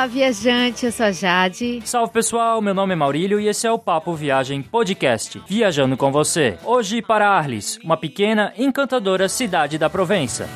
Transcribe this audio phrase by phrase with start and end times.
[0.00, 1.82] Olá, viajante, eu sou a Jade.
[1.84, 6.10] Salve pessoal, meu nome é Maurílio e esse é o Papo Viagem Podcast, viajando com
[6.10, 6.56] você.
[6.64, 10.48] Hoje para Arles, uma pequena, encantadora cidade da Provença.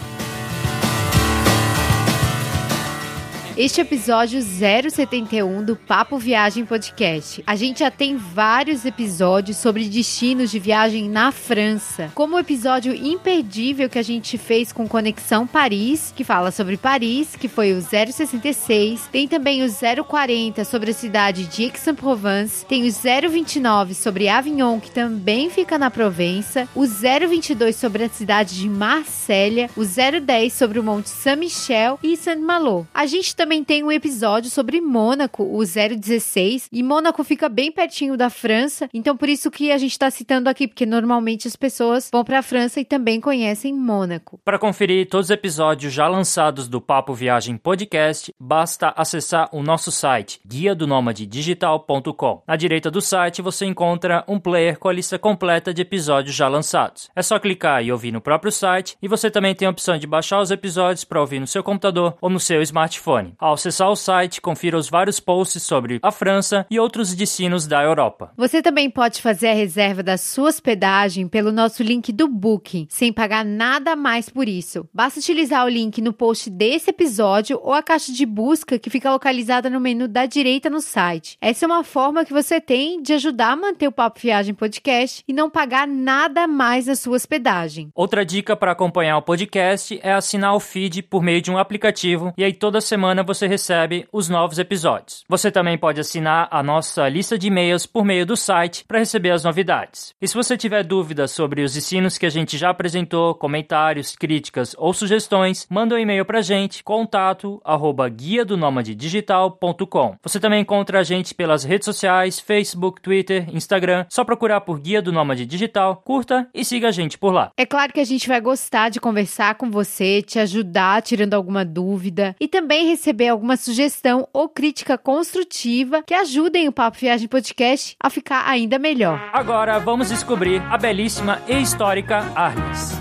[3.56, 7.40] Este episódio 071 do Papo Viagem Podcast.
[7.46, 12.92] A gente já tem vários episódios sobre destinos de viagem na França, como o episódio
[12.92, 17.80] imperdível que a gente fez com Conexão Paris, que fala sobre Paris, que foi o
[17.80, 19.08] 066.
[19.12, 19.68] Tem também o
[20.04, 22.66] 040 sobre a cidade de Aix-en-Provence.
[22.66, 22.90] Tem o
[23.30, 26.68] 029 sobre Avignon, que também fica na Provença.
[26.74, 29.70] O 022 sobre a cidade de Marsella.
[29.76, 32.88] O 010 sobre o Monte Saint-Michel e Saint-Malo.
[32.92, 37.70] A gente também também tem um episódio sobre Mônaco, o 016, e Mônaco fica bem
[37.70, 41.54] pertinho da França, então por isso que a gente está citando aqui, porque normalmente as
[41.54, 44.40] pessoas vão para a França e também conhecem Mônaco.
[44.42, 49.92] Para conferir todos os episódios já lançados do Papo Viagem Podcast, basta acessar o nosso
[49.92, 52.42] site, guia do digital.com.
[52.48, 56.48] Na direita do site você encontra um player com a lista completa de episódios já
[56.48, 57.10] lançados.
[57.14, 60.06] É só clicar e ouvir no próprio site, e você também tem a opção de
[60.06, 63.33] baixar os episódios para ouvir no seu computador ou no seu smartphone.
[63.38, 67.82] Ao acessar o site, confira os vários posts sobre a França e outros destinos da
[67.82, 68.32] Europa.
[68.36, 73.12] Você também pode fazer a reserva da sua hospedagem pelo nosso link do Booking, sem
[73.12, 74.88] pagar nada mais por isso.
[74.92, 79.10] Basta utilizar o link no post desse episódio ou a caixa de busca que fica
[79.10, 81.36] localizada no menu da direita no site.
[81.40, 85.24] Essa é uma forma que você tem de ajudar a manter o Papo Viagem Podcast
[85.26, 87.90] e não pagar nada mais na sua hospedagem.
[87.94, 92.32] Outra dica para acompanhar o podcast é assinar o feed por meio de um aplicativo
[92.36, 95.24] e aí toda semana você recebe os novos episódios.
[95.28, 99.30] Você também pode assinar a nossa lista de e-mails por meio do site para receber
[99.30, 100.14] as novidades.
[100.20, 104.74] E se você tiver dúvidas sobre os ensinos que a gente já apresentou, comentários, críticas
[104.78, 110.16] ou sugestões, manda um e-mail para a gente, contato arroba guia do digital.com.
[110.22, 114.06] Você também encontra a gente pelas redes sociais, Facebook, Twitter, Instagram.
[114.08, 117.52] Só procurar por Guia do Nômade Digital, curta e siga a gente por lá.
[117.56, 121.64] É claro que a gente vai gostar de conversar com você, te ajudar tirando alguma
[121.64, 127.28] dúvida e também receber receber alguma sugestão ou crítica construtiva que ajudem o Papo Viagem
[127.28, 129.20] Podcast a ficar ainda melhor.
[129.32, 132.92] Agora vamos descobrir a belíssima e histórica Arles.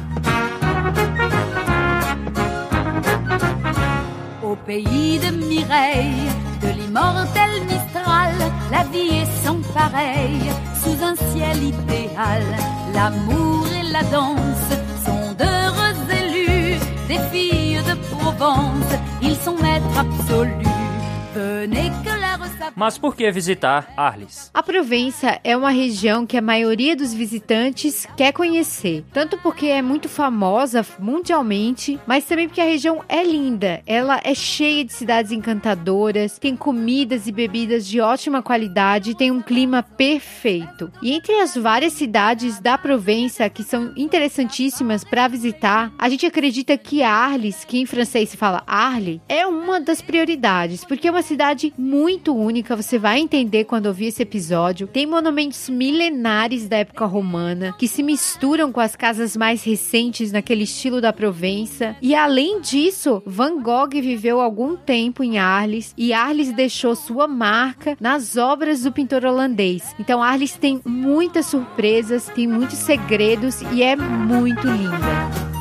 [4.43, 6.29] Au pays de Mireille,
[6.61, 8.33] de l'immortel Mistral,
[8.69, 10.39] la vie est sans pareil,
[10.83, 12.43] sous un ciel idéal.
[12.93, 14.82] L'amour et la danse
[19.21, 20.82] ils sont maîtres absolus.
[22.75, 24.51] Mas por que visitar Arles?
[24.53, 29.81] A Provença é uma região que a maioria dos visitantes quer conhecer, tanto porque é
[29.81, 33.81] muito famosa mundialmente, mas também porque a região é linda.
[33.85, 39.31] Ela é cheia de cidades encantadoras, tem comidas e bebidas de ótima qualidade e tem
[39.31, 40.91] um clima perfeito.
[41.01, 46.77] E entre as várias cidades da Provença que são interessantíssimas para visitar, a gente acredita
[46.77, 51.22] que Arles, que em francês se fala Arles, é uma das prioridades, porque é uma
[51.23, 54.87] cidade muito única, você vai entender quando ouvir esse episódio.
[54.87, 60.63] Tem monumentos milenares da época romana que se misturam com as casas mais recentes naquele
[60.63, 61.95] estilo da Provença.
[62.01, 67.97] E além disso, Van Gogh viveu algum tempo em Arles e Arles deixou sua marca
[67.99, 69.95] nas obras do pintor holandês.
[69.99, 75.52] Então Arles tem muitas surpresas, tem muitos segredos e é muito linda.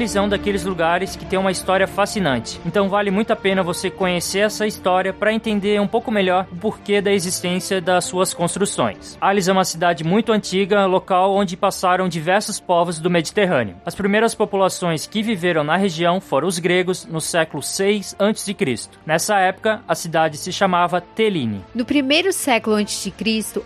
[0.00, 2.58] Um daqueles lugares que tem uma história fascinante.
[2.64, 6.56] Então vale muito a pena você conhecer essa história para entender um pouco melhor o
[6.56, 9.18] porquê da existência das suas construções.
[9.20, 13.76] Arles é uma cidade muito antiga, local onde passaram diversos povos do Mediterrâneo.
[13.84, 18.56] As primeiras populações que viveram na região foram os gregos no século 6 a.C.
[19.04, 21.62] Nessa época, a cidade se chamava Teline.
[21.74, 23.12] No primeiro século a.C.,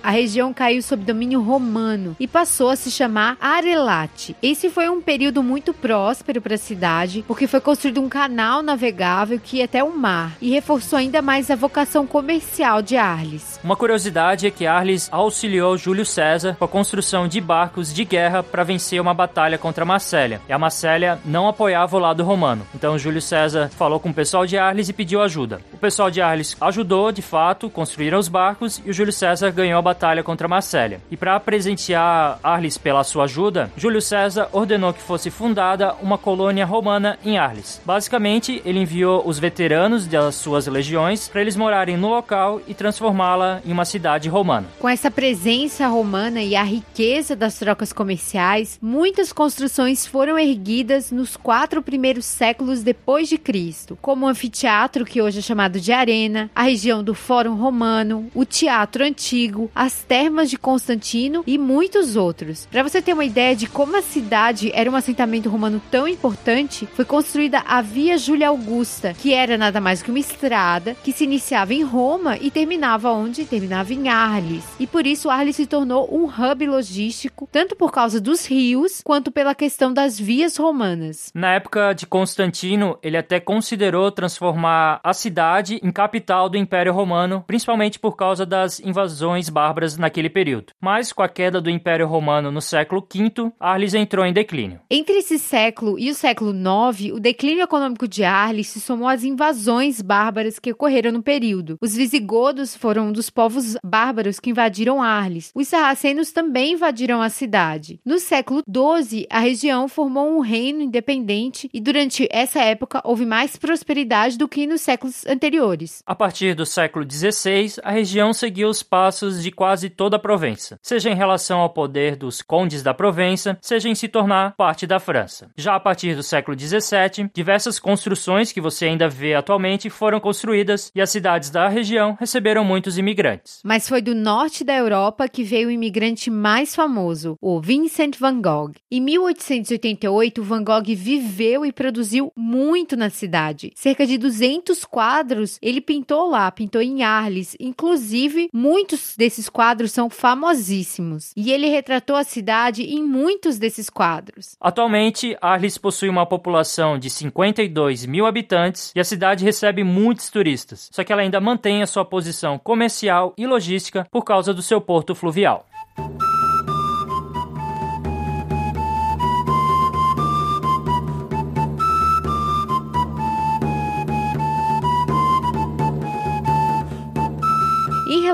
[0.02, 4.34] a região caiu sob domínio romano e passou a se chamar Arelate.
[4.42, 9.38] Esse foi um período muito próximo para a cidade, porque foi construído um canal navegável
[9.38, 13.61] que ia até o mar e reforçou ainda mais a vocação comercial de Arles.
[13.62, 18.43] Uma curiosidade é que Arles auxiliou Júlio César com a construção de barcos de guerra
[18.43, 20.41] para vencer uma batalha contra Marcélia.
[20.49, 22.67] E a Marcélia não apoiava o lado romano.
[22.75, 25.61] Então Júlio César falou com o pessoal de Arles e pediu ajuda.
[25.73, 29.79] O pessoal de Arles ajudou, de fato, construíram os barcos e o Júlio César ganhou
[29.79, 31.00] a batalha contra Marcélia.
[31.11, 36.64] E para presentear Arles pela sua ajuda, Júlio César ordenou que fosse fundada uma colônia
[36.64, 37.81] romana em Arles.
[37.84, 43.61] Basicamente, ele enviou os veteranos das suas legiões para eles morarem no local e transformá-la
[43.64, 44.66] em uma cidade romana.
[44.78, 51.37] Com essa presença romana e a riqueza das trocas comerciais, muitas construções foram erguidas nos
[51.37, 56.50] quatro primeiros séculos depois de Cristo, como o anfiteatro, que hoje é chamado de Arena,
[56.55, 62.66] a região do Fórum Romano, o Teatro Antigo, as Termas de Constantino e muitos outros.
[62.70, 66.88] Para você ter uma ideia de como a cidade era um assentamento romano tão importante,
[66.94, 71.24] foi construída a Via Júlia Augusta, que era nada mais que uma estrada que se
[71.24, 73.44] iniciava em Roma e terminava onde?
[73.44, 74.64] Terminava em Arles.
[74.78, 79.30] E por isso Arles se tornou um hub logístico, tanto por causa dos rios quanto
[79.30, 81.30] pela questão das vias romanas.
[81.34, 87.44] Na época de Constantino, ele até considerou transformar a cidade em capital do Império Romano,
[87.46, 90.72] principalmente por causa das invasões bárbaras naquele período.
[90.80, 94.80] Mas com a queda do Império Romano no século V, Arles entrou em declínio.
[94.90, 99.25] Entre esse século e o século IX, o declínio econômico de Arles se somou às
[99.25, 101.76] invasões bárbaras que ocorreram no período.
[101.81, 105.50] Os visigodos foram um dos povos bárbaros que invadiram Arles.
[105.54, 108.00] Os sarracenos também invadiram a cidade.
[108.04, 113.56] No século XII, a região formou um reino independente e durante essa época houve mais
[113.56, 116.02] prosperidade do que nos séculos anteriores.
[116.06, 120.78] A partir do século XVI, a região seguiu os passos de quase toda a Provença,
[120.82, 124.98] seja em relação ao poder dos condes da Provença, seja em se tornar parte da
[124.98, 125.50] França.
[125.56, 130.91] Já a partir do século XVII, diversas construções que você ainda vê atualmente foram construídas
[130.94, 133.61] e as cidades da região receberam muitos imigrantes.
[133.65, 138.41] Mas foi do norte da Europa que veio o imigrante mais famoso, o Vincent van
[138.41, 138.73] Gogh.
[138.91, 143.73] Em 1888, Van Gogh viveu e produziu muito na cidade.
[143.75, 147.56] Cerca de 200 quadros ele pintou lá, pintou em Arles.
[147.59, 151.32] Inclusive, muitos desses quadros são famosíssimos.
[151.37, 154.56] E ele retratou a cidade em muitos desses quadros.
[154.61, 160.88] Atualmente, Arles possui uma população de 52 mil habitantes e a cidade recebe muitos turistas.
[160.93, 164.81] Só que ela ainda mantém a sua posição comercial e logística por causa do seu
[164.81, 165.66] porto fluvial.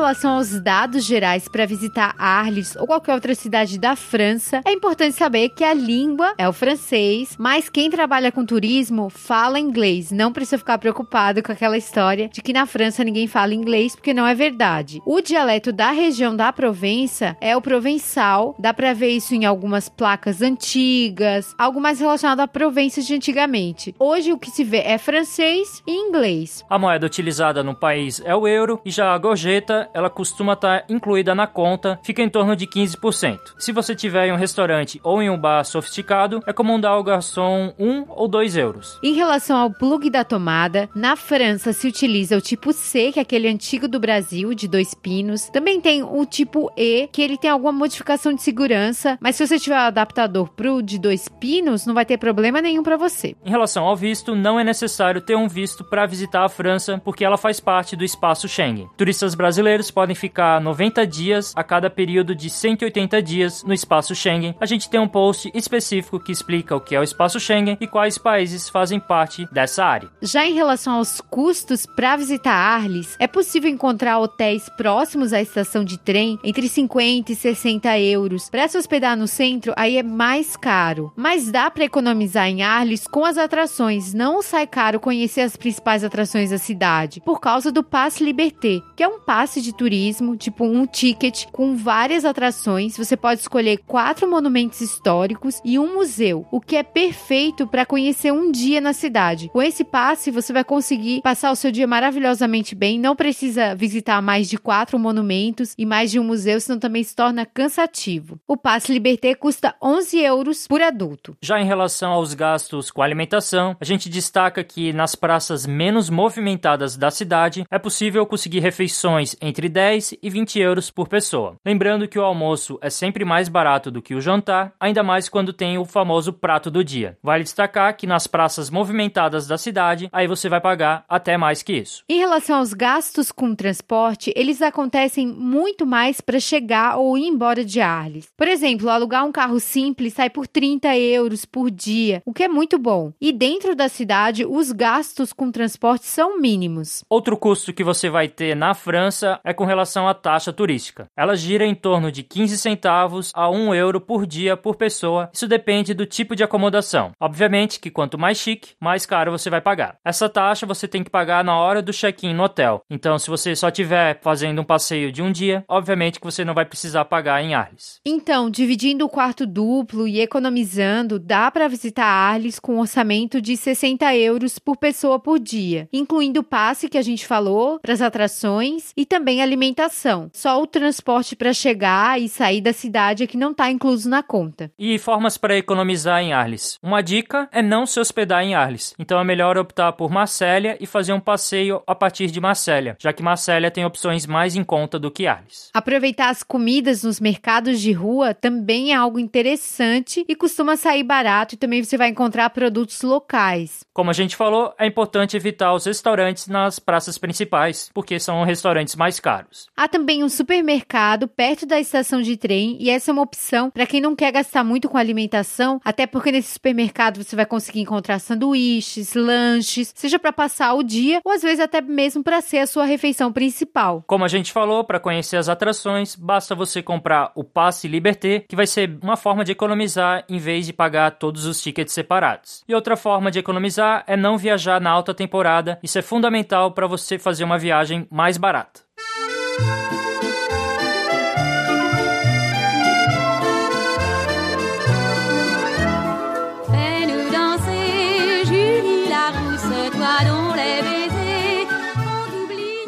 [0.01, 5.15] Relação aos dados gerais para visitar Arles ou qualquer outra cidade da França, é importante
[5.15, 10.11] saber que a língua é o francês, mas quem trabalha com turismo fala inglês.
[10.11, 14.15] Não precisa ficar preocupado com aquela história de que na França ninguém fala inglês, porque
[14.15, 15.03] não é verdade.
[15.05, 19.91] O dialeto da região da Provença é o provençal, dá para ver isso em algumas
[19.91, 23.95] placas antigas, algo mais relacionado à Provença de antigamente.
[23.99, 26.65] Hoje o que se vê é francês e inglês.
[26.71, 30.85] A moeda utilizada no país é o euro e já a gorjeta ela costuma estar
[30.89, 33.39] incluída na conta, fica em torno de 15%.
[33.59, 37.05] Se você tiver em um restaurante ou em um bar sofisticado, é comum dar ao
[37.05, 38.99] garçom 1 ou 2 euros.
[39.03, 43.23] Em relação ao plug da tomada, na França se utiliza o tipo C, que é
[43.23, 45.49] aquele antigo do Brasil, de dois pinos.
[45.49, 49.59] Também tem o tipo E, que ele tem alguma modificação de segurança, mas se você
[49.59, 53.35] tiver o adaptador pro de dois pinos, não vai ter problema nenhum para você.
[53.45, 57.25] Em relação ao visto, não é necessário ter um visto para visitar a França, porque
[57.25, 58.89] ela faz parte do espaço Schengen.
[58.97, 64.15] Turistas brasileiros brasileiros podem ficar 90 dias a cada período de 180 dias no espaço
[64.15, 64.55] Schengen.
[64.61, 67.87] A gente tem um post específico que explica o que é o espaço Schengen e
[67.87, 70.11] quais países fazem parte dessa área.
[70.21, 75.85] Já em relação aos custos para visitar Arles, é possível encontrar hotéis próximos à estação
[75.85, 78.51] de trem entre 50 e 60 euros.
[78.51, 81.13] Para se hospedar no centro, aí é mais caro.
[81.17, 84.13] Mas dá para economizar em Arles com as atrações.
[84.13, 89.03] Não sai caro conhecer as principais atrações da cidade, por causa do Passe Liberté, que
[89.03, 92.97] é um passe passe de turismo, tipo um ticket com várias atrações.
[92.97, 98.33] Você pode escolher quatro monumentos históricos e um museu, o que é perfeito para conhecer
[98.33, 99.49] um dia na cidade.
[99.53, 102.99] Com esse passe, você vai conseguir passar o seu dia maravilhosamente bem.
[102.99, 107.15] Não precisa visitar mais de quatro monumentos e mais de um museu, senão também se
[107.15, 108.39] torna cansativo.
[108.47, 111.37] O passe Liberté custa 11 euros por adulto.
[111.41, 116.97] Já em relação aos gastos com alimentação, a gente destaca que nas praças menos movimentadas
[116.97, 121.57] da cidade é possível conseguir refeições entre 10 e 20 euros por pessoa.
[121.65, 125.53] Lembrando que o almoço é sempre mais barato do que o jantar, ainda mais quando
[125.53, 127.19] tem o famoso prato do dia.
[127.23, 131.73] Vale destacar que nas praças movimentadas da cidade, aí você vai pagar até mais que
[131.73, 132.05] isso.
[132.09, 137.65] Em relação aos gastos com transporte, eles acontecem muito mais para chegar ou ir embora
[137.65, 138.29] de Arles.
[138.37, 142.49] Por exemplo, alugar um carro simples sai por 30 euros por dia, o que é
[142.49, 143.13] muito bom.
[143.21, 147.05] E dentro da cidade, os gastos com transporte são mínimos.
[147.09, 151.07] Outro custo que você vai ter na França é com relação à taxa turística.
[151.17, 155.31] Ela gira em torno de 15 centavos a 1 euro por dia por pessoa.
[155.33, 157.13] Isso depende do tipo de acomodação.
[157.21, 159.97] Obviamente que quanto mais chique, mais caro você vai pagar.
[160.05, 162.83] Essa taxa você tem que pagar na hora do check-in no hotel.
[162.91, 166.55] Então, se você só estiver fazendo um passeio de um dia, obviamente que você não
[166.55, 168.01] vai precisar pagar em Arles.
[168.05, 173.57] Então, dividindo o quarto duplo e economizando, dá para visitar Arles com um orçamento de
[173.57, 178.03] 60 euros por pessoa por dia, incluindo o passe que a gente falou para as
[178.03, 180.31] atrações e também alimentação.
[180.33, 184.23] Só o transporte para chegar e sair da cidade é que não está incluso na
[184.23, 184.73] conta.
[184.79, 186.79] E formas para economizar em Arles.
[186.83, 188.95] Uma dica é não se hospedar em Arles.
[188.99, 193.13] Então é melhor optar por Marsella e fazer um passeio a partir de Marsella, já
[193.13, 195.69] que Marsella tem opções mais em conta do que Arles.
[195.75, 201.55] Aproveitar as comidas nos mercados de rua também é algo interessante e costuma sair barato
[201.55, 203.81] e também você vai encontrar produtos locais.
[203.93, 208.97] Como a gente falou, é importante evitar os restaurantes nas praças principais, porque são restaurantes
[208.97, 209.69] mais caros.
[209.77, 213.87] Há também um supermercado perto da estação de trem e essa é uma opção para
[213.87, 218.19] quem não quer gastar muito com alimentação, até porque nesse supermercado você vai conseguir encontrar
[218.19, 222.67] sanduíches, lanches, seja para passar o dia ou às vezes até mesmo para ser a
[222.67, 224.03] sua refeição principal.
[224.07, 228.57] Como a gente falou, para conhecer as atrações, basta você comprar o passe Liberté, que
[228.57, 232.65] vai ser uma forma de economizar em vez de pagar todos os tickets separados.
[232.69, 235.79] E outra forma de economizar é não viajar na alta temporada.
[235.83, 238.90] Isso é fundamental para você fazer uma viagem mais barata.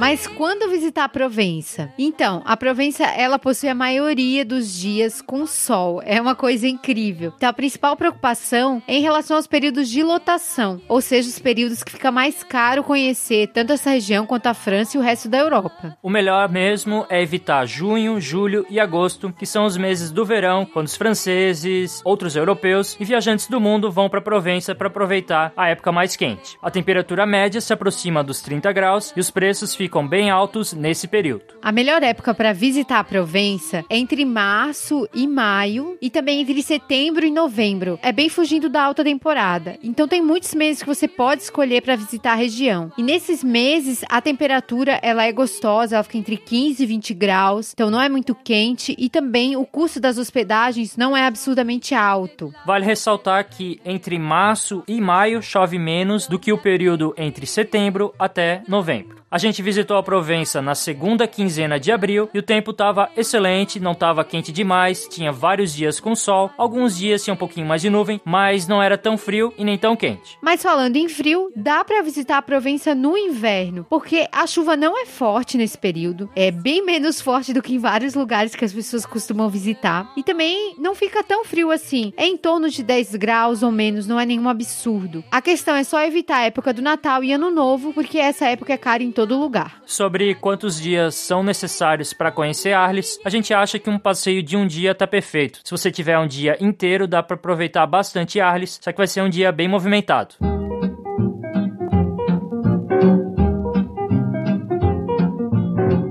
[0.02, 1.92] Mas quando visitar a Provença?
[1.97, 6.02] Então, a Provença ela possui a maioria dos dias com sol.
[6.04, 7.32] É uma coisa incrível.
[7.37, 11.85] Então, a principal preocupação é em relação aos períodos de lotação, ou seja, os períodos
[11.85, 15.38] que fica mais caro conhecer tanto essa região quanto a França e o resto da
[15.38, 15.97] Europa.
[16.02, 20.66] O melhor mesmo é evitar junho, julho e agosto, que são os meses do verão,
[20.66, 25.68] quando os franceses, outros europeus e viajantes do mundo vão para Provença para aproveitar a
[25.68, 26.59] época mais quente.
[26.61, 31.06] A temperatura média se aproxima dos 30 graus e os preços ficam bem altos nesse
[31.06, 31.54] período.
[31.61, 36.62] A melhor época para visitar a Provença é entre março e maio e também entre
[36.62, 37.99] setembro e novembro.
[38.02, 39.76] É bem fugindo da alta temporada.
[39.82, 42.90] Então tem muitos meses que você pode escolher para visitar a região.
[42.96, 47.72] E nesses meses a temperatura ela é gostosa, ela fica entre 15 e 20 graus,
[47.72, 52.52] então não é muito quente e também o custo das hospedagens não é absurdamente alto.
[52.66, 58.14] Vale ressaltar que entre março e maio chove menos do que o período entre setembro
[58.18, 59.21] até novembro.
[59.32, 63.80] A gente visitou a Provença na segunda quinzena de abril e o tempo estava excelente,
[63.80, 67.80] não estava quente demais, tinha vários dias com sol, alguns dias tinha um pouquinho mais
[67.80, 70.36] de nuvem, mas não era tão frio e nem tão quente.
[70.42, 75.00] Mas falando em frio, dá para visitar a Provença no inverno, porque a chuva não
[75.00, 78.72] é forte nesse período, é bem menos forte do que em vários lugares que as
[78.74, 83.16] pessoas costumam visitar, e também não fica tão frio assim, é em torno de 10
[83.16, 85.24] graus ou menos, não é nenhum absurdo.
[85.30, 88.74] A questão é só evitar a época do Natal e Ano Novo, porque essa época
[88.74, 89.82] é cara em todo lugar.
[89.86, 94.56] Sobre quantos dias são necessários para conhecer Arles, a gente acha que um passeio de
[94.56, 95.60] um dia tá perfeito.
[95.64, 99.22] Se você tiver um dia inteiro, dá para aproveitar bastante Arles, só que vai ser
[99.22, 100.34] um dia bem movimentado.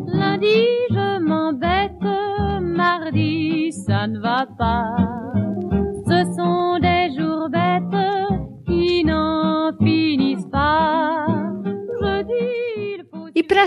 [0.08, 2.06] Lundi, je m'embête,
[2.62, 5.11] mardi, ça ne va pas.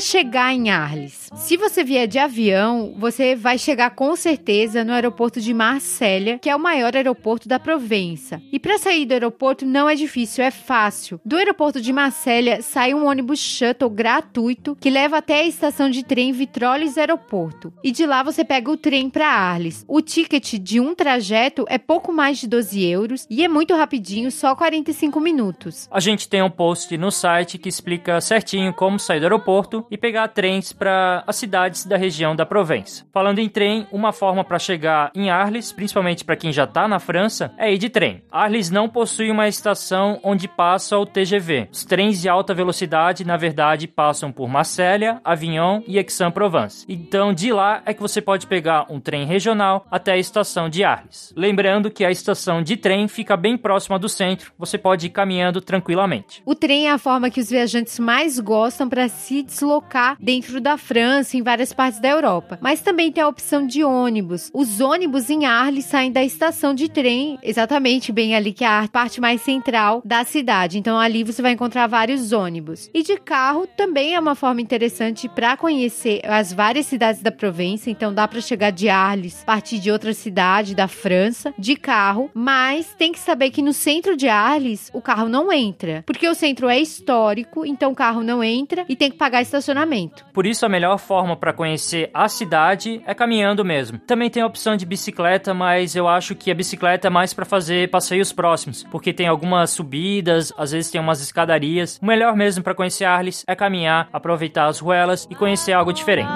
[0.01, 1.24] Chegar em Arles?
[1.45, 6.49] Se você vier de avião, você vai chegar com certeza no aeroporto de Marsella, que
[6.49, 8.41] é o maior aeroporto da Provença.
[8.51, 11.21] E para sair do aeroporto não é difícil, é fácil.
[11.23, 16.03] Do aeroporto de Marsella sai um ônibus shuttle gratuito que leva até a estação de
[16.03, 17.71] trem Vitrolles Aeroporto.
[17.85, 19.85] E de lá você pega o trem para Arles.
[19.87, 24.31] O ticket de um trajeto é pouco mais de 12 euros e é muito rapidinho,
[24.31, 25.91] só 45 minutos.
[25.91, 29.99] A gente tem um post no site que explica certinho como sair do aeroporto e
[29.99, 33.05] pegar trens para as cidades da região da Provença.
[33.13, 37.01] Falando em trem, uma forma para chegar em Arles, principalmente para quem já está na
[37.01, 38.23] França, é ir de trem.
[38.31, 41.69] Arles não possui uma estação onde passa o TGV.
[41.73, 46.87] Os trens de alta velocidade, na verdade, passam por Marselha, Avignon e Aix-en-Provence.
[46.89, 50.85] Então, de lá é que você pode pegar um trem regional até a estação de
[50.85, 51.33] Arles.
[51.37, 55.61] Lembrando que a estação de trem fica bem próxima do centro, você pode ir caminhando
[55.61, 56.43] tranquilamente.
[56.47, 60.77] O trem é a forma que os viajantes mais gostam para se deslocar dentro da
[60.77, 62.59] França Em várias partes da Europa.
[62.61, 64.51] Mas também tem a opção de ônibus.
[64.53, 68.89] Os ônibus em Arles saem da estação de trem, exatamente bem ali que é a
[68.91, 70.79] parte mais central da cidade.
[70.79, 72.91] Então ali você vai encontrar vários ônibus.
[72.93, 77.91] E de carro também é uma forma interessante para conhecer as várias cidades da Provença.
[77.91, 82.31] Então dá para chegar de Arles, partir de outra cidade da França, de carro.
[82.35, 86.35] Mas tem que saber que no centro de Arles o carro não entra, porque o
[86.35, 90.25] centro é histórico, então o carro não entra e tem que pagar estacionamento.
[90.33, 93.99] Por isso a melhor forma para conhecer a cidade é caminhando mesmo.
[93.99, 97.45] Também tem a opção de bicicleta, mas eu acho que a bicicleta é mais para
[97.45, 101.99] fazer passeios próximos, porque tem algumas subidas, às vezes tem umas escadarias.
[102.03, 106.31] O melhor mesmo para conhecer Arles é caminhar, aproveitar as ruelas e conhecer algo diferente.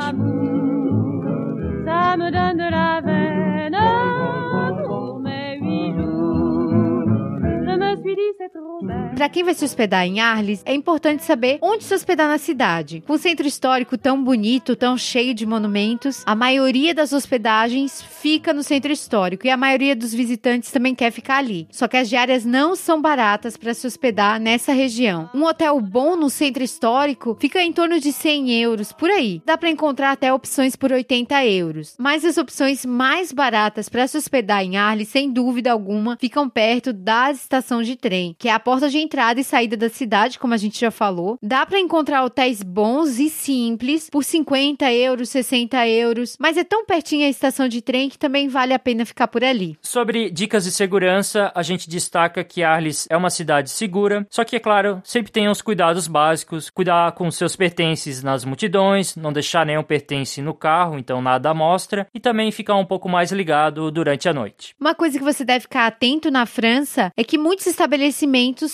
[9.15, 13.03] Para quem vai se hospedar em Arles, é importante saber onde se hospedar na cidade.
[13.07, 18.53] Com um centro histórico tão bonito, tão cheio de monumentos, a maioria das hospedagens fica
[18.53, 21.67] no centro histórico e a maioria dos visitantes também quer ficar ali.
[21.71, 25.29] Só que as diárias não são baratas para se hospedar nessa região.
[25.35, 29.43] Um hotel bom no centro histórico fica em torno de 100 euros por aí.
[29.45, 31.97] Dá para encontrar até opções por 80 euros.
[31.99, 36.93] Mas as opções mais baratas para se hospedar em Arles, sem dúvida alguma, ficam perto
[36.93, 40.55] da estação de trem, que é a porta de entrada e saída da cidade, como
[40.55, 41.39] a gente já falou.
[41.43, 46.85] Dá para encontrar hotéis bons e simples por 50 euros, 60 euros, mas é tão
[46.85, 49.77] pertinho a estação de trem que também vale a pena ficar por ali.
[49.83, 54.57] Sobre dicas de segurança, a gente destaca que Arles é uma cidade segura, só que,
[54.57, 59.67] é claro, sempre tenha os cuidados básicos, cuidar com seus pertences nas multidões, não deixar
[59.67, 63.91] nenhum pertence no carro, então nada à mostra, e também ficar um pouco mais ligado
[63.91, 64.75] durante a noite.
[64.81, 67.88] Uma coisa que você deve ficar atento na França é que muitos estabelecimentos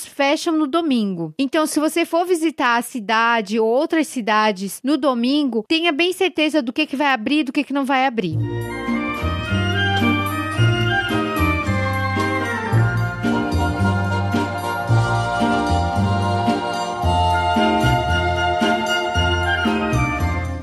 [0.06, 1.34] fecham no domingo.
[1.38, 6.62] Então, se você for visitar a cidade ou outras cidades no domingo, tenha bem certeza
[6.62, 8.36] do que, que vai abrir e do que, que não vai abrir.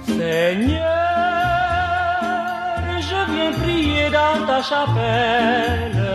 [0.06, 0.82] Seigneur,
[3.00, 6.11] je viens prier dans ta chapelle.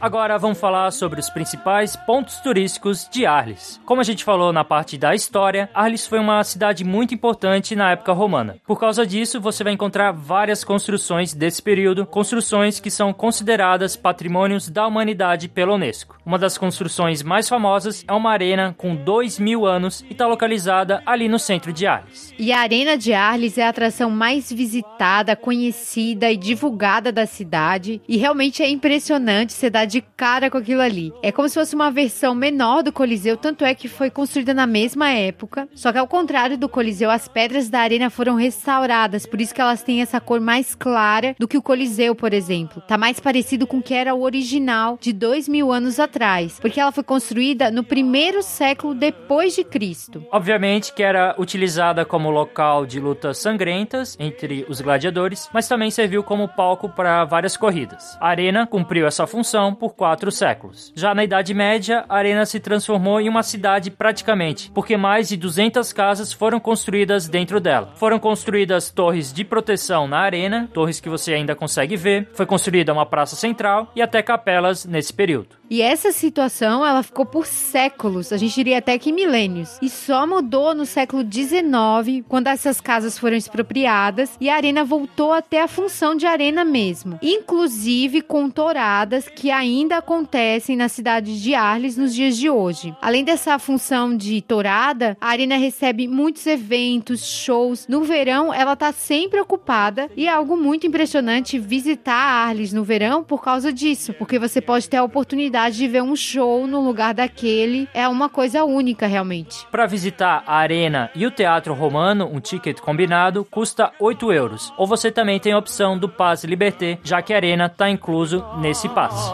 [0.00, 3.80] Agora vamos falar sobre os principais pontos turísticos de Arles.
[3.84, 7.90] Como a gente falou na parte da história, Arles foi uma cidade muito importante na
[7.90, 8.58] época romana.
[8.64, 14.68] Por causa disso, você vai encontrar várias construções desse período, construções que são consideradas patrimônios
[14.68, 16.16] da humanidade pela Unesco.
[16.24, 21.02] Uma das construções mais famosas é uma arena com dois mil anos e está localizada
[21.04, 22.32] ali no centro de Arles.
[22.38, 28.00] E a Arena de Arles é a atração mais visitada, conhecida e divulgada da cidade.
[28.06, 31.12] E realmente é impressionante dar de cara com aquilo ali.
[31.22, 34.66] É como se fosse uma versão menor do Coliseu, tanto é que foi construída na
[34.66, 35.68] mesma época.
[35.74, 39.60] Só que ao contrário do Coliseu, as pedras da arena foram restauradas, por isso que
[39.60, 42.82] elas têm essa cor mais clara do que o Coliseu, por exemplo.
[42.86, 46.80] Tá mais parecido com o que era o original de dois mil anos atrás, porque
[46.80, 50.24] ela foi construída no primeiro século depois de Cristo.
[50.30, 56.22] Obviamente que era utilizada como local de lutas sangrentas entre os gladiadores, mas também serviu
[56.22, 58.16] como palco para várias corridas.
[58.20, 60.92] A arena cumpriu essa função por quatro séculos.
[60.94, 65.36] Já na Idade Média, a arena se transformou em uma cidade praticamente, porque mais de
[65.36, 67.92] 200 casas foram construídas dentro dela.
[67.96, 72.28] Foram construídas torres de proteção na arena, torres que você ainda consegue ver.
[72.34, 75.56] Foi construída uma praça central e até capelas nesse período.
[75.70, 79.78] E essa situação, ela ficou por séculos, a gente diria até que milênios.
[79.82, 85.30] E só mudou no século XIX, quando essas casas foram expropriadas e a arena voltou
[85.30, 87.18] até a função de arena mesmo.
[87.22, 92.94] Inclusive com touradas que ainda acontecem na cidade de Arles nos dias de hoje.
[93.00, 97.86] Além dessa função de tourada, a arena recebe muitos eventos, shows.
[97.88, 103.22] No verão, ela tá sempre ocupada e é algo muito impressionante visitar Arles no verão
[103.22, 106.80] por causa disso, porque você pode ter a oportunidade oportunidade de ver um show no
[106.80, 109.66] lugar daquele é uma coisa única, realmente.
[109.70, 114.72] Para visitar a arena e o Teatro Romano, um ticket combinado custa 8 euros.
[114.76, 118.44] Ou você também tem a opção do passe Liberté, já que a arena está incluso
[118.58, 119.32] nesse passe.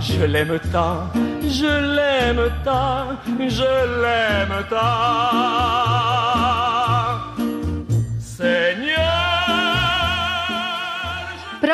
[0.00, 1.08] Je l'aime tant,
[1.42, 3.06] je l'aime tant,
[3.38, 6.35] je l'aime tant.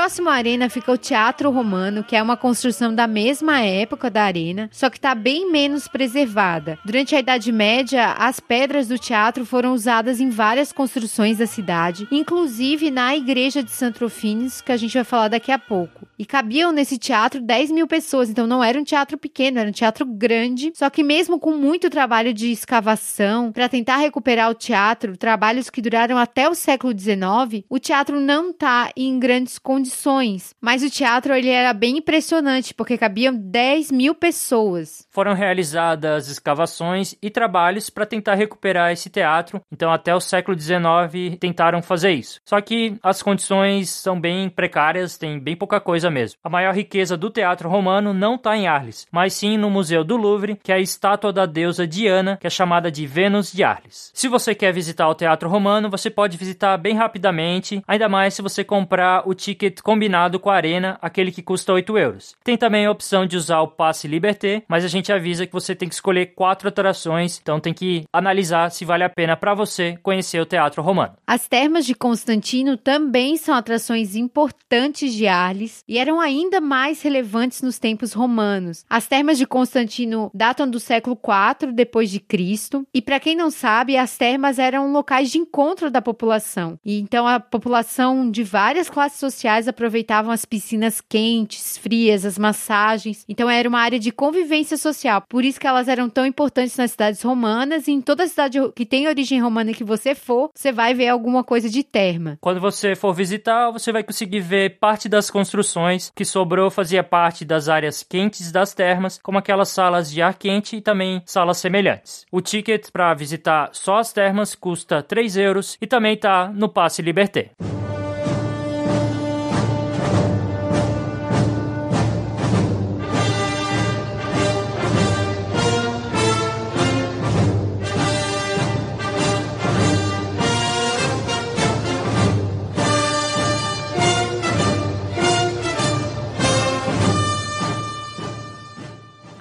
[0.03, 4.25] Próximo à arena fica o Teatro Romano, que é uma construção da mesma época da
[4.25, 6.77] arena, só que está bem menos preservada.
[6.85, 12.09] Durante a Idade Média, as pedras do teatro foram usadas em várias construções da cidade,
[12.11, 16.05] inclusive na igreja de Santrofines, que a gente vai falar daqui a pouco.
[16.23, 18.31] E cabiam nesse teatro 10 mil pessoas.
[18.31, 20.71] Então não era um teatro pequeno, era um teatro grande.
[20.73, 25.83] Só que mesmo com muito trabalho de escavação para tentar recuperar o teatro, trabalhos que
[25.83, 30.55] duraram até o século XIX, o teatro não está em grandes condições.
[30.61, 35.05] Mas o teatro ele era bem impressionante porque cabiam 10 mil pessoas.
[35.11, 39.61] Foram realizadas escavações e trabalhos para tentar recuperar esse teatro.
[39.73, 42.41] Então até o século XIX tentaram fazer isso.
[42.45, 46.39] Só que as condições são bem precárias, tem bem pouca coisa mesmo.
[46.45, 50.17] A maior riqueza do teatro romano não está em Arles, mas sim no Museu do
[50.17, 54.11] Louvre, que é a estátua da deusa Diana, que é chamada de Vênus de Arles.
[54.15, 58.43] Se você quer visitar o teatro romano, você pode visitar bem rapidamente, ainda mais se
[58.43, 62.37] você comprar o ticket combinado com a arena, aquele que custa 8 euros.
[62.45, 65.75] Tem também a opção de usar o passe Liberté, mas a gente avisa que você
[65.75, 69.99] tem que escolher quatro atrações, então tem que analisar se vale a pena para você
[70.03, 71.15] conhecer o teatro romano.
[71.27, 77.63] As termas de Constantino também são atrações importantes de Arles e eram ainda mais relevantes
[77.63, 78.85] nos tempos romanos.
[78.91, 83.51] As termas de Constantino datam do século IV depois de Cristo e para quem não
[83.51, 86.77] sabe, as termas eram locais de encontro da população.
[86.85, 93.25] E então a população de várias classes sociais aproveitavam as piscinas quentes, frias, as massagens.
[93.29, 95.23] Então era uma área de convivência social.
[95.29, 98.85] Por isso que elas eram tão importantes nas cidades romanas e em toda cidade que
[98.85, 102.39] tem origem romana que você for, você vai ver alguma coisa de terma.
[102.41, 105.82] Quando você for visitar, você vai conseguir ver parte das construções
[106.15, 110.77] que sobrou fazia parte das áreas quentes das termas, como aquelas salas de ar quente
[110.77, 112.27] e também salas semelhantes.
[112.31, 117.03] O ticket para visitar só as termas custa 3 euros e também está no passe
[117.03, 117.51] Liberté.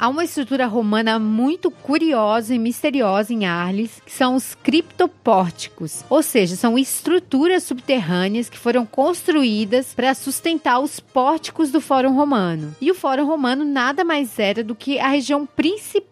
[0.02, 6.24] Há uma estrutura romana muito curiosa e misteriosa em Arles, que são os criptopórticos, ou
[6.24, 12.76] seja, são estruturas subterrâneas que foram construídas para sustentar os pórticos do Fórum Romano.
[12.82, 16.11] E o Fórum Romano nada mais era do que a região principal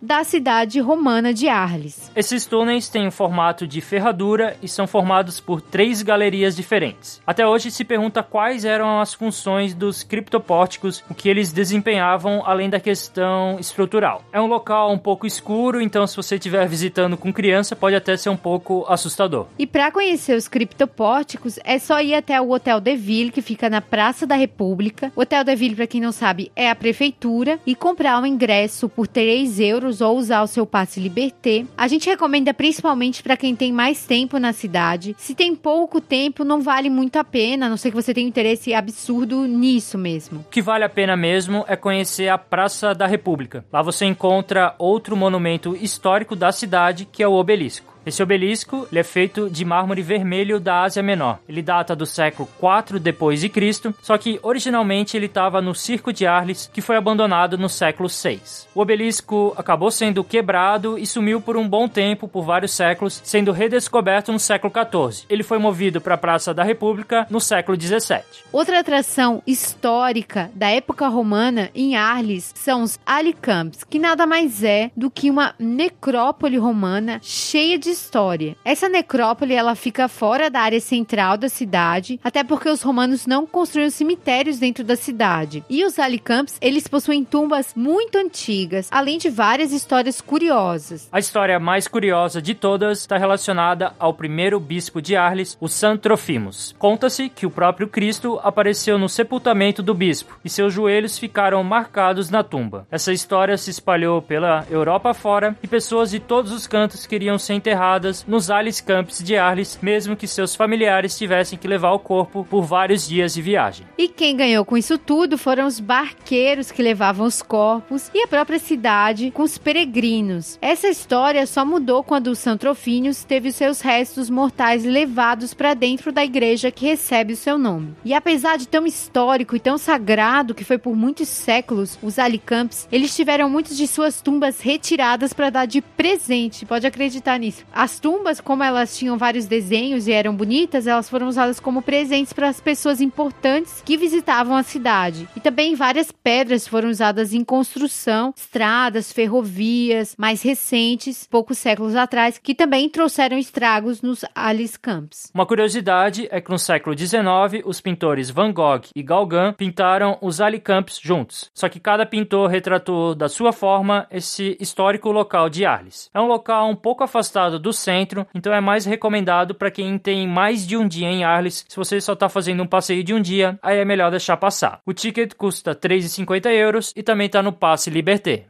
[0.00, 2.12] da cidade romana de Arles.
[2.14, 7.20] Esses túneis têm o um formato de ferradura e são formados por três galerias diferentes.
[7.26, 12.70] Até hoje se pergunta quais eram as funções dos criptopórticos, o que eles desempenhavam além
[12.70, 14.22] da questão estrutural.
[14.32, 18.16] É um local um pouco escuro, então se você estiver visitando com criança, pode até
[18.16, 19.48] ser um pouco assustador.
[19.58, 23.68] E para conhecer os criptopórticos, é só ir até o Hotel de Ville, que fica
[23.68, 25.10] na Praça da República.
[25.16, 28.88] O Hotel de Ville, para quem não sabe, é a prefeitura, e comprar um ingresso
[28.88, 31.64] por 3 euros ou usar o seu passe Liberté.
[31.76, 35.14] A gente recomenda principalmente para quem tem mais tempo na cidade.
[35.18, 38.28] Se tem pouco tempo, não vale muito a pena, a não ser que você tenha
[38.28, 40.40] interesse absurdo nisso mesmo.
[40.40, 43.64] O que vale a pena mesmo é conhecer a Praça da República.
[43.72, 47.97] Lá você encontra outro monumento histórico da cidade, que é o Obelisco.
[48.08, 51.40] Esse obelisco é feito de mármore vermelho da Ásia Menor.
[51.46, 56.10] Ele data do século 4 depois de Cristo, só que originalmente ele estava no Circo
[56.10, 58.66] de Arles, que foi abandonado no século 6.
[58.74, 63.52] O obelisco acabou sendo quebrado e sumiu por um bom tempo, por vários séculos, sendo
[63.52, 65.26] redescoberto no século 14.
[65.28, 68.24] Ele foi movido para a Praça da República no século 17.
[68.50, 74.90] Outra atração histórica da época romana em Arles são os Alicamps, que nada mais é
[74.96, 78.56] do que uma necrópole romana cheia de história.
[78.64, 83.46] Essa necrópole ela fica fora da área central da cidade, até porque os romanos não
[83.46, 85.64] construíram cemitérios dentro da cidade.
[85.68, 91.08] E os Alicamps, eles possuem tumbas muito antigas, além de várias histórias curiosas.
[91.10, 96.02] A história mais curiosa de todas está relacionada ao primeiro bispo de Arles, o Santo
[96.02, 96.74] Trofimus.
[96.78, 102.30] Conta-se que o próprio Cristo apareceu no sepultamento do bispo e seus joelhos ficaram marcados
[102.30, 102.86] na tumba.
[102.90, 107.54] Essa história se espalhou pela Europa fora e pessoas de todos os cantos queriam ser
[107.54, 111.98] enterradas enterradas nos Alice Camps de Arles, mesmo que seus familiares tivessem que levar o
[111.98, 113.86] corpo por vários dias de viagem.
[113.96, 118.28] E quem ganhou com isso tudo foram os barqueiros que levavam os corpos e a
[118.28, 120.58] própria cidade com os peregrinos.
[120.60, 126.24] Essa história só mudou quando o Santrofínios teve seus restos mortais levados para dentro da
[126.24, 127.94] igreja que recebe o seu nome.
[128.04, 132.86] E apesar de tão histórico e tão sagrado que foi por muitos séculos, os Alicamps,
[132.92, 138.00] eles tiveram muitas de suas tumbas retiradas para dar de presente, pode acreditar nisso As
[138.00, 142.48] tumbas, como elas tinham vários desenhos e eram bonitas, elas foram usadas como presentes para
[142.48, 145.28] as pessoas importantes que visitavam a cidade.
[145.36, 152.36] E também várias pedras foram usadas em construção, estradas, ferrovias mais recentes, poucos séculos atrás,
[152.36, 155.30] que também trouxeram estragos nos Alice Camps.
[155.32, 160.38] Uma curiosidade é que no século XIX, os pintores Van Gogh e Gauguin pintaram os
[160.64, 161.48] Camps juntos.
[161.54, 166.10] Só que cada pintor retratou da sua forma esse histórico local de Arles.
[166.12, 170.26] É um local um pouco afastado do centro, então é mais recomendado para quem tem
[170.26, 171.64] mais de um dia em Arles.
[171.68, 174.80] Se você só está fazendo um passeio de um dia, aí é melhor deixar passar.
[174.86, 178.46] O ticket custa 3,50 euros e também está no passe Liberté.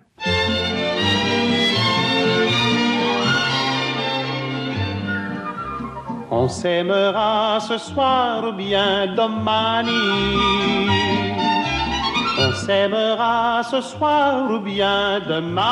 [6.31, 9.89] On s'aimera ce soir bien domani.
[12.39, 15.69] On s'aimera ce soir ou bien demain.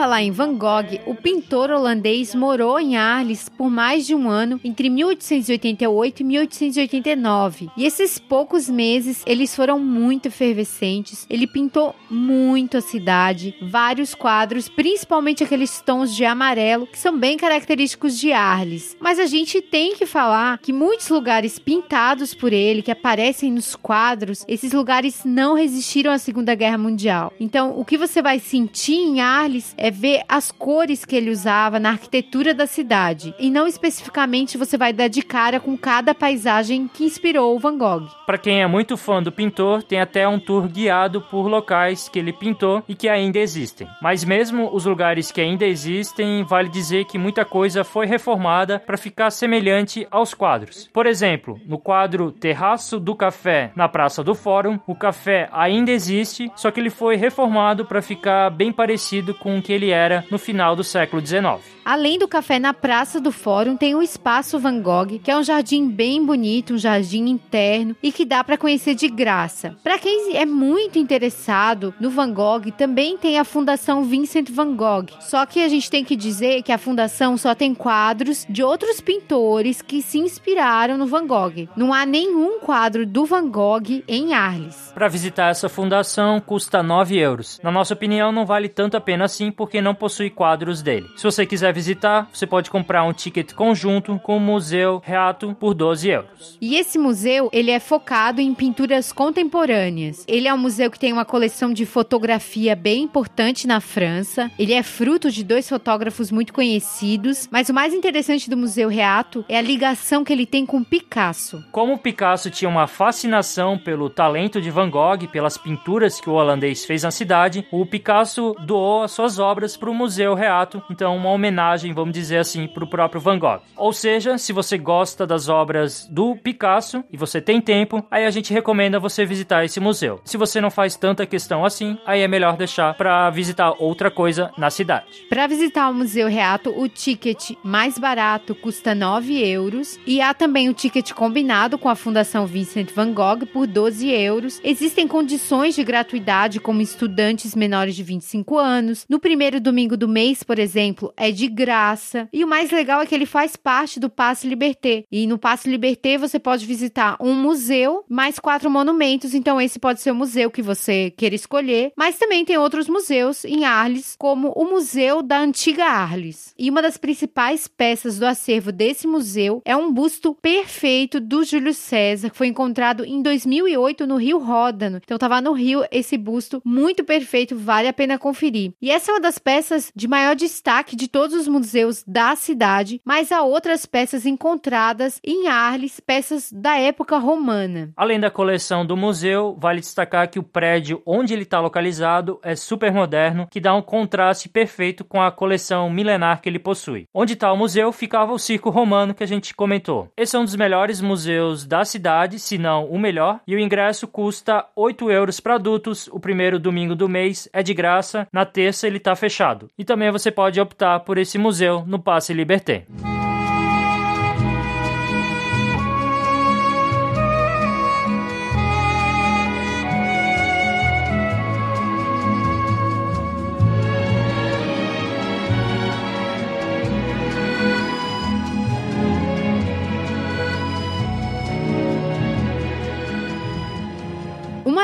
[0.00, 4.58] Falar em Van Gogh, o pintor holandês morou em Arles por mais de um ano
[4.64, 7.68] entre 1888 e 1889.
[7.76, 11.26] E esses poucos meses, eles foram muito efervescentes.
[11.28, 17.36] Ele pintou muito a cidade, vários quadros, principalmente aqueles tons de amarelo que são bem
[17.36, 18.96] característicos de Arles.
[18.98, 23.76] Mas a gente tem que falar que muitos lugares pintados por ele, que aparecem nos
[23.76, 27.34] quadros, esses lugares não resistiram à Segunda Guerra Mundial.
[27.38, 31.78] Então, o que você vai sentir em Arles é ver as cores que ele usava
[31.78, 33.34] na arquitetura da cidade.
[33.38, 37.76] E não especificamente você vai dar de cara com cada paisagem que inspirou o Van
[37.76, 38.08] Gogh.
[38.26, 42.18] Para quem é muito fã do pintor, tem até um tour guiado por locais que
[42.18, 43.88] ele pintou e que ainda existem.
[44.00, 48.96] Mas mesmo os lugares que ainda existem, vale dizer que muita coisa foi reformada para
[48.96, 50.88] ficar semelhante aos quadros.
[50.92, 56.50] Por exemplo, no quadro Terraço do Café na Praça do Fórum, o café ainda existe,
[56.54, 60.76] só que ele foi reformado para ficar bem parecido com que ele era no final
[60.76, 61.64] do século XIX.
[61.84, 65.42] Além do café na Praça do Fórum, tem o Espaço Van Gogh, que é um
[65.42, 69.76] jardim bem bonito, um jardim interno e que dá para conhecer de graça.
[69.82, 75.06] Para quem é muito interessado no Van Gogh, também tem a Fundação Vincent Van Gogh.
[75.20, 79.00] Só que a gente tem que dizer que a fundação só tem quadros de outros
[79.00, 81.68] pintores que se inspiraram no Van Gogh.
[81.76, 84.92] Não há nenhum quadro do Van Gogh em Arles.
[84.94, 87.60] Para visitar essa fundação custa 9 euros.
[87.62, 91.08] Na nossa opinião, não vale tanto a pena assim porque não possui quadros dele.
[91.16, 95.72] Se você quiser visitar, você pode comprar um ticket conjunto com o Museu Reato por
[95.72, 96.58] 12 euros.
[96.60, 100.24] E esse museu, ele é focado em pinturas contemporâneas.
[100.28, 104.50] Ele é um museu que tem uma coleção de fotografia bem importante na França.
[104.58, 109.42] Ele é fruto de dois fotógrafos muito conhecidos, mas o mais interessante do Museu Reato
[109.48, 111.64] é a ligação que ele tem com Picasso.
[111.72, 116.84] Como Picasso tinha uma fascinação pelo talento de Van Gogh, pelas pinturas que o holandês
[116.84, 121.30] fez na cidade, o Picasso doou as suas obras para o Museu Reato, então uma
[121.30, 123.60] homenagem homenagem, vamos dizer assim, para o próprio Van Gogh.
[123.76, 128.30] Ou seja, se você gosta das obras do Picasso e você tem tempo, aí a
[128.30, 130.20] gente recomenda você visitar esse museu.
[130.24, 134.50] Se você não faz tanta questão assim, aí é melhor deixar para visitar outra coisa
[134.56, 135.26] na cidade.
[135.28, 140.68] Para visitar o Museu Reato, o ticket mais barato custa 9 euros e há também
[140.68, 144.60] o ticket combinado com a Fundação Vincent Van Gogh por 12 euros.
[144.64, 149.04] Existem condições de gratuidade como estudantes menores de 25 anos.
[149.08, 152.28] No primeiro domingo do mês, por exemplo, é de graça.
[152.32, 155.04] E o mais legal é que ele faz parte do Passe Liberté.
[155.10, 159.34] E no Passe Liberté você pode visitar um museu mais quatro monumentos.
[159.34, 161.92] Então esse pode ser o museu que você queira escolher.
[161.96, 166.54] Mas também tem outros museus em Arles, como o Museu da Antiga Arles.
[166.58, 171.74] E uma das principais peças do acervo desse museu é um busto perfeito do Júlio
[171.74, 175.00] César, que foi encontrado em 2008 no Rio Ródano.
[175.02, 178.72] Então estava no Rio esse busto muito perfeito, vale a pena conferir.
[178.80, 183.00] E essa é uma das peças de maior destaque de todos os museus da cidade,
[183.04, 187.90] mas há outras peças encontradas em Arles, peças da época romana.
[187.96, 192.54] Além da coleção do museu, vale destacar que o prédio onde ele está localizado é
[192.54, 197.06] super moderno, que dá um contraste perfeito com a coleção milenar que ele possui.
[197.12, 200.08] Onde está o museu ficava o circo romano que a gente comentou.
[200.16, 204.06] Esse é um dos melhores museus da cidade, se não o melhor, e o ingresso
[204.06, 206.08] custa 8 euros para adultos.
[206.08, 209.68] O primeiro domingo do mês é de graça, na terça ele está fechado.
[209.78, 212.86] E também você pode optar por esse museu no Passe Liberté.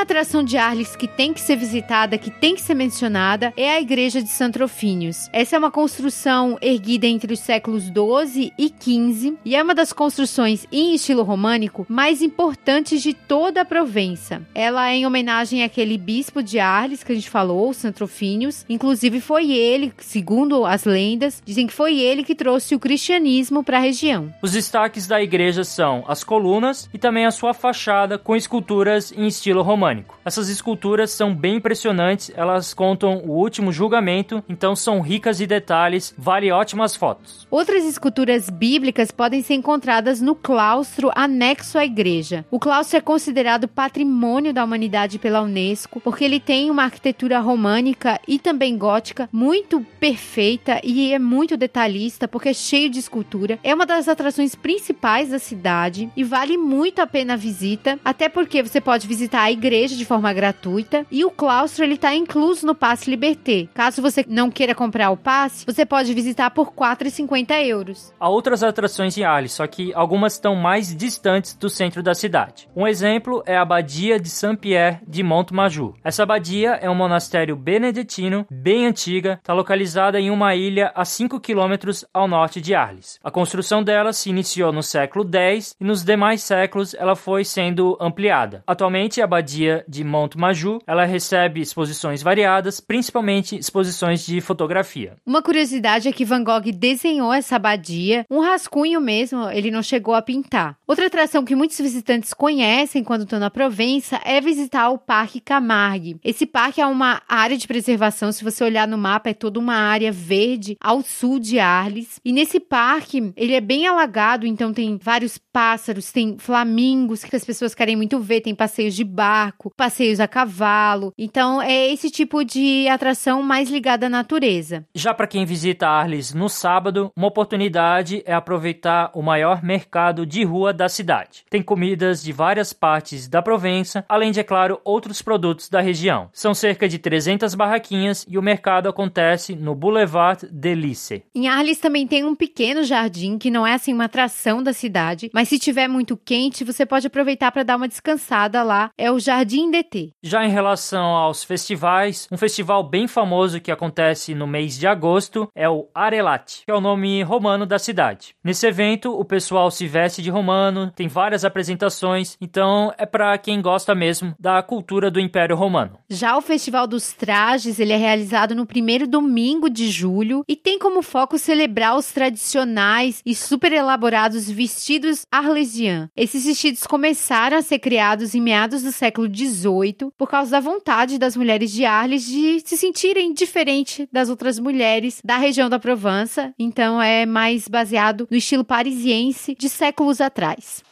[0.07, 3.81] Atração de Arles que tem que ser visitada, que tem que ser mencionada, é a
[3.81, 5.27] igreja de Santrofínios.
[5.33, 9.91] Essa é uma construção erguida entre os séculos 12 e 15 e é uma das
[9.91, 14.41] construções em estilo românico mais importantes de toda a Provença.
[14.55, 18.65] Ela é em homenagem àquele bispo de Arles que a gente falou, Santrofínios.
[18.69, 23.75] Inclusive foi ele, segundo as lendas, dizem que foi ele que trouxe o cristianismo para
[23.75, 24.33] a região.
[24.41, 29.27] Os destaques da igreja são as colunas e também a sua fachada com esculturas em
[29.27, 29.96] estilo românico.
[30.25, 36.13] Essas esculturas são bem impressionantes, elas contam o último julgamento, então são ricas de detalhes,
[36.17, 37.47] vale ótimas fotos.
[37.49, 42.45] Outras esculturas bíblicas podem ser encontradas no claustro anexo à igreja.
[42.51, 48.19] O claustro é considerado patrimônio da humanidade pela Unesco, porque ele tem uma arquitetura românica
[48.27, 53.59] e também gótica muito perfeita e é muito detalhista, porque é cheio de escultura.
[53.63, 58.27] É uma das atrações principais da cidade e vale muito a pena a visita, até
[58.29, 62.65] porque você pode visitar a igreja de forma gratuita e o claustro ele está incluso
[62.65, 63.67] no passe Liberté.
[63.73, 68.13] Caso você não queira comprar o passe, você pode visitar por 4,50 euros.
[68.19, 72.67] Há outras atrações em Arles, só que algumas estão mais distantes do centro da cidade.
[72.75, 75.95] Um exemplo é a Abadia de Saint-Pierre de Montmajou.
[76.03, 81.39] Essa abadia é um monastério beneditino bem antiga, está localizada em uma ilha a 5
[81.39, 83.19] quilômetros ao norte de Arles.
[83.23, 87.97] A construção dela se iniciou no século X e nos demais séculos ela foi sendo
[87.99, 88.63] ampliada.
[88.65, 95.17] Atualmente, a abadia de Montmajou ela recebe exposições variadas, principalmente exposições de fotografia.
[95.25, 100.13] Uma curiosidade é que Van Gogh desenhou essa abadia, um rascunho mesmo, ele não chegou
[100.13, 100.77] a pintar.
[100.87, 106.19] Outra atração que muitos visitantes conhecem quando estão na Provença é visitar o Parque Camargue.
[106.23, 109.75] Esse parque é uma área de preservação, se você olhar no mapa, é toda uma
[109.75, 112.19] área verde ao sul de Arles.
[112.23, 117.45] E nesse parque, ele é bem alagado, então tem vários pássaros, tem flamingos que as
[117.45, 121.13] pessoas querem muito ver, tem passeios de barco, passeios a cavalo.
[121.17, 124.85] Então é esse tipo de atração mais ligada à natureza.
[124.93, 130.43] Já para quem visita Arles no sábado, uma oportunidade é aproveitar o maior mercado de
[130.43, 131.43] rua da cidade.
[131.49, 136.29] Tem comidas de várias partes da Provença, além de, é claro, outros produtos da região.
[136.33, 141.23] São cerca de 300 barraquinhas e o mercado acontece no Boulevard Delice.
[141.33, 145.29] Em Arles também tem um pequeno jardim que não é assim uma atração da cidade,
[145.33, 148.91] mas se tiver muito quente, você pode aproveitar para dar uma descansada lá.
[148.97, 150.11] É o Jardim DT.
[150.21, 155.47] Já em relação aos festivais, um festival bem famoso que acontece no mês de agosto
[155.55, 158.35] é o Arelate, que é o nome romano da cidade.
[158.43, 163.61] Nesse evento, o pessoal se veste de romano, tem várias apresentações, então é para quem
[163.61, 165.99] gosta mesmo da cultura do Império Romano.
[166.09, 170.77] Já o Festival dos Trajes, ele é realizado no primeiro domingo de julho e tem
[170.77, 176.09] como foco celebrar os tradicionais e super elaborados vestidos arlesian.
[176.15, 181.17] Esses vestidos começaram a ser criados em meados do século XVIII por causa da vontade
[181.17, 186.53] das mulheres de Arles de se sentirem diferente das outras mulheres da região da Provença.
[186.57, 190.83] Então é mais baseado no estilo parisiense de séculos atrás.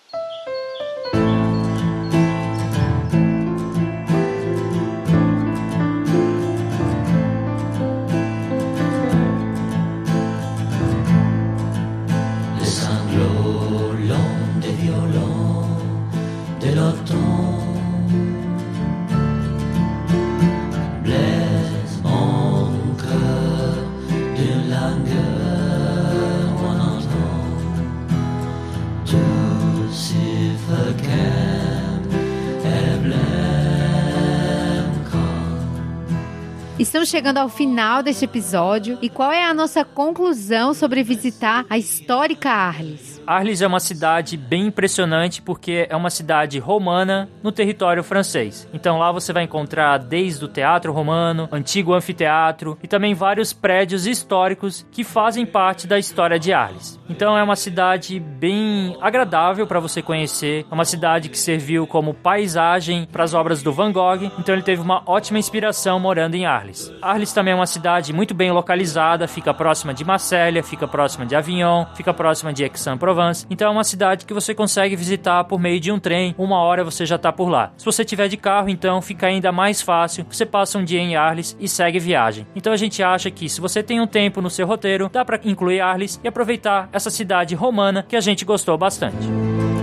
[36.77, 41.77] Estamos chegando ao final deste episódio e qual é a nossa conclusão sobre visitar a
[41.77, 43.14] histórica Arles?
[43.27, 48.67] Arles é uma cidade bem impressionante porque é uma cidade romana no território francês.
[48.73, 54.05] Então lá você vai encontrar desde o teatro romano, antigo anfiteatro e também vários prédios
[54.05, 56.99] históricos que fazem parte da história de Arles.
[57.09, 62.13] Então é uma cidade bem agradável para você conhecer, é uma cidade que serviu como
[62.13, 66.45] paisagem para as obras do Van Gogh, então ele teve uma ótima inspiração morando em
[66.45, 66.93] Arles.
[67.01, 71.35] Arles também é uma cidade muito bem localizada, fica próxima de Marselha, fica próxima de
[71.35, 73.14] Avignon, fica próxima de Aix-en-Provence,
[73.49, 76.83] então é uma cidade que você consegue visitar por meio de um trem, uma hora
[76.83, 77.71] você já está por lá.
[77.77, 81.15] Se você tiver de carro, então fica ainda mais fácil, você passa um dia em
[81.15, 82.47] Arles e segue viagem.
[82.55, 85.39] Então a gente acha que se você tem um tempo no seu roteiro, dá para
[85.43, 89.74] incluir Arles e aproveitar essa cidade romana que a gente gostou bastante.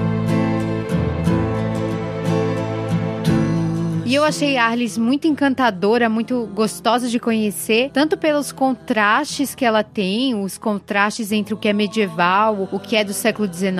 [4.12, 9.82] E eu achei Arles muito encantadora, muito gostosa de conhecer, tanto pelos contrastes que ela
[9.82, 13.72] tem, os contrastes entre o que é medieval, o que é do século XIX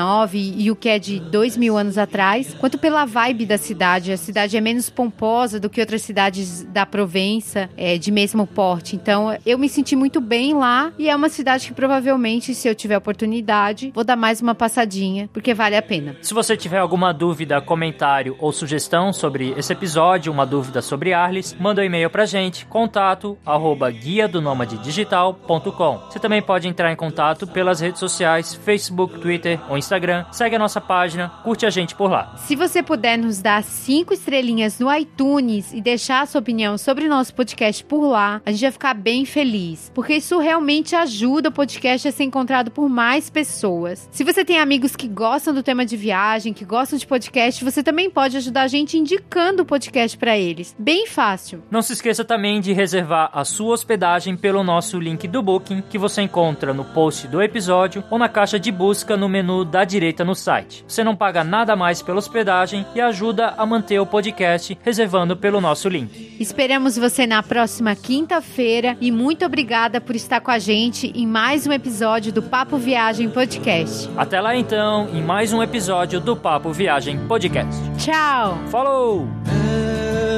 [0.57, 4.11] e o que é de dois mil anos atrás, quanto pela vibe da cidade.
[4.11, 8.96] A cidade é menos pomposa do que outras cidades da Provença, é, de mesmo porte.
[8.96, 12.75] Então, eu me senti muito bem lá e é uma cidade que provavelmente, se eu
[12.75, 16.17] tiver oportunidade, vou dar mais uma passadinha, porque vale a pena.
[16.23, 21.56] Se você tiver alguma dúvida, comentário ou sugestão sobre esse episódio, uma dúvida sobre Arles,
[21.58, 24.42] manda um e-mail pra gente, contato arroba guia do
[24.83, 25.98] digital.com.
[26.10, 30.25] Você também pode entrar em contato pelas redes sociais, Facebook, Twitter ou Instagram.
[30.31, 32.37] Segue a nossa página, curte a gente por lá.
[32.37, 37.06] Se você puder nos dar cinco estrelinhas no iTunes e deixar a sua opinião sobre
[37.06, 41.48] o nosso podcast por lá, a gente vai ficar bem feliz, porque isso realmente ajuda
[41.48, 44.08] o podcast a ser encontrado por mais pessoas.
[44.10, 47.83] Se você tem amigos que gostam do tema de viagem, que gostam de podcast, você
[47.83, 50.75] também pode ajudar a gente indicando o podcast para eles.
[50.79, 51.63] Bem fácil.
[51.71, 55.98] Não se esqueça também de reservar a sua hospedagem pelo nosso link do Booking, que
[55.98, 60.25] você encontra no post do episódio ou na caixa de busca no menu da direita
[60.25, 60.85] no site.
[60.87, 65.60] Você não paga nada mais pela hospedagem e ajuda a manter o podcast reservando pelo
[65.60, 66.37] nosso link.
[66.40, 71.67] Esperamos você na próxima quinta-feira e muito obrigada por estar com a gente em mais
[71.67, 74.10] um episódio do Papo Viagem Podcast.
[74.17, 77.81] Até lá então, em mais um episódio do Papo Viagem Podcast.
[77.98, 78.58] Tchau!
[78.69, 79.62] Falou!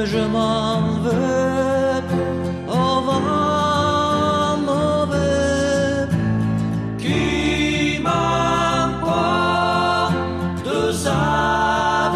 [0.05, 2.03] Et je m'en vais.
[2.67, 6.07] Au vent mauvais
[6.99, 9.13] qui m'emporte
[10.65, 12.11] de ça,